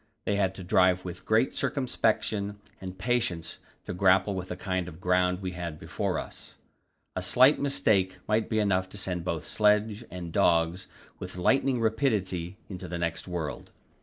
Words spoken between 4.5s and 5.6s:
kind of ground we